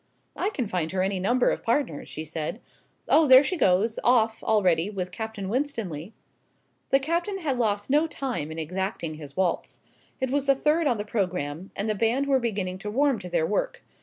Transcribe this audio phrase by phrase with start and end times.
[0.35, 2.59] "I can find her any number of partners," she said.
[3.07, 6.15] "Oh, there she goes off already with Captain Winstanley."
[6.89, 9.81] The Captain had lost no time in exacting his waltz.
[10.19, 13.29] It was the third on the programme, and the band were beginning to warm to
[13.29, 13.83] their work.